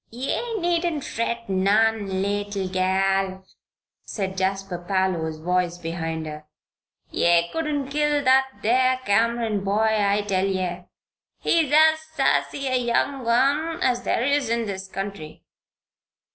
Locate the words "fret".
1.03-1.47